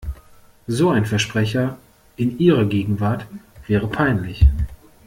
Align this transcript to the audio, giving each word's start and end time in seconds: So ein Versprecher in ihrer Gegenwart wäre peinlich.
So 0.67 0.89
ein 0.89 1.05
Versprecher 1.05 1.77
in 2.17 2.39
ihrer 2.39 2.65
Gegenwart 2.65 3.27
wäre 3.67 3.85
peinlich. 3.87 4.47